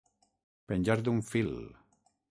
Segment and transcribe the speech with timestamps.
[0.71, 1.55] Penjar d'un fil.